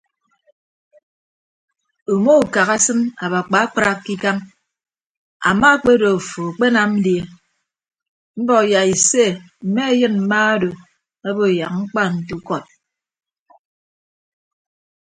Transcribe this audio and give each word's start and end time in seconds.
Ume 2.13 2.33
ukak 2.43 2.69
asịn 2.75 2.99
abakpa 3.25 3.57
akpraak 3.65 3.99
ke 4.05 4.11
ikañ 4.15 4.37
ama 5.49 5.67
akpedo 5.75 6.07
afo 6.19 6.41
akpenam 6.51 6.91
die 7.05 7.23
mbọk 8.41 8.63
yak 8.71 8.87
ise 8.93 9.25
mme 9.67 9.81
ayịn 9.91 10.15
mma 10.21 10.39
odo 10.53 10.69
obo 11.27 11.43
yak 11.59 11.73
mkpa 11.81 12.01
nte 12.13 12.33
ukọd. 12.39 12.65